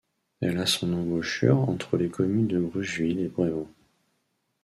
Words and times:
Elle 0.41 0.57
a 0.57 0.65
son 0.65 0.93
embouchure 0.93 1.69
entre 1.69 1.95
les 1.95 2.09
communes 2.09 2.47
de 2.47 2.59
Brucheville 2.59 3.19
et 3.19 3.27
Brévands. 3.27 3.69